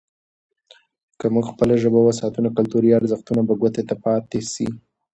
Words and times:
که 1.19 1.25
موږ 1.33 1.45
خپله 1.51 1.73
ژبه 1.81 1.99
وساتو، 2.03 2.39
نو 2.43 2.49
کلتوري 2.57 2.89
ارزښتونه 2.93 3.41
به 3.47 3.53
ګوته 3.61 3.81
ته 3.89 3.95
پاتې 4.03 4.39
سي. 4.53 4.67